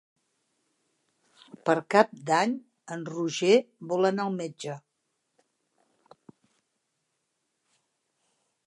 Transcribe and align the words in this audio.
Per 1.69 1.75
Cap 1.95 2.15
d'Any 2.29 2.55
en 2.95 3.03
Roger 3.11 3.53
vol 3.93 4.09
anar 4.11 4.27
al 4.31 4.35
metge. 4.41 4.79